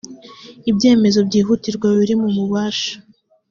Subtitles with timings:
[0.69, 2.93] ibyemezo byihutirwa biri mu bubasha